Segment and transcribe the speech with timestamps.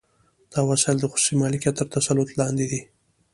[0.51, 2.81] دا وسایل د خصوصي مالکیت تر تسلط لاندې دي